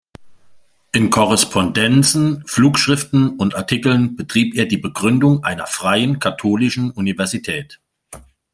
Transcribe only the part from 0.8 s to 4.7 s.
In Korrespondenzen, Flugschriften und Artikeln betrieb er